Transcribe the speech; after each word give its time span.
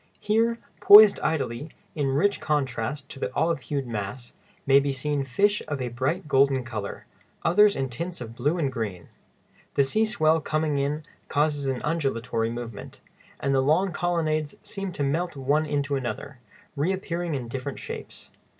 Here, 0.19 0.57
poised 0.79 1.19
idly, 1.19 1.69
in 1.93 2.07
rich 2.07 2.39
contrast 2.41 3.07
to 3.09 3.19
the 3.19 3.31
olive 3.35 3.59
hued 3.59 3.85
mass, 3.85 4.33
may 4.65 4.79
be 4.79 4.91
seen 4.91 5.23
fish 5.23 5.61
of 5.67 5.79
a 5.79 5.89
bright 5.89 6.27
golden 6.27 6.63
color, 6.63 7.05
others 7.43 7.75
in 7.75 7.87
tints 7.87 8.19
of 8.19 8.33
blue 8.35 8.57
and 8.57 8.71
green. 8.71 9.09
The 9.75 9.83
sea 9.83 10.03
swell 10.03 10.41
coming 10.41 10.79
in 10.79 11.03
causes 11.27 11.67
an 11.67 11.83
undulatory 11.83 12.49
movement, 12.49 12.99
and 13.39 13.53
the 13.53 13.61
long 13.61 13.91
colonnades 13.91 14.55
seem 14.63 14.91
to 14.93 15.03
melt 15.03 15.35
one 15.35 15.67
into 15.67 15.95
another, 15.95 16.39
reappearing 16.75 17.35
in 17.35 17.47
different 17.47 17.77
shapes. 17.77 18.31